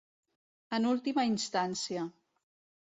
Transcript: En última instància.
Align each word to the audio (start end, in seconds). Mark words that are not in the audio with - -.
En 0.79 0.89
última 0.93 1.27
instància. 1.33 2.11